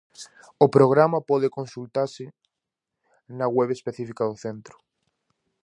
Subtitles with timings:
[0.65, 2.25] O programa pode consultase
[3.37, 4.73] na web específica do evento.